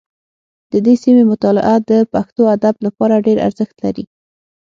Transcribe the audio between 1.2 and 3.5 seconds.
مطالعه د پښتو ادب لپاره ډېر